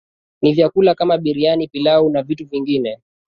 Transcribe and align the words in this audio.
Ni 0.41 0.53
vyakula 0.53 0.95
kama 0.95 1.17
biriyani 1.17 1.67
pilau 1.67 2.09
na 2.09 2.21
vitu 2.23 2.45
vingine 2.47 3.01